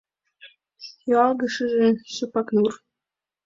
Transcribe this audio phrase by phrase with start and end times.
[1.13, 2.73] Юалге шыже— шыпак нур.